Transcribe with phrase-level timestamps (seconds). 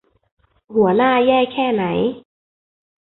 [0.75, 1.83] หัวหน้าแย่แค่ไหน